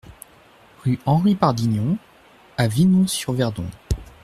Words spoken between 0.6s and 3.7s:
Rue Henri Pardigon à Vinon-sur-Verdon